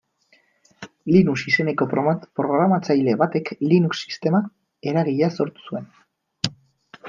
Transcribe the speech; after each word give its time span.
Linus 1.15 1.43
izeneko 1.51 1.87
programatzaile 2.39 3.15
batek 3.25 3.53
Linux 3.75 4.01
sistema 4.07 4.43
eragilea 4.95 5.33
sortu 5.39 5.69
zuen. 5.73 5.91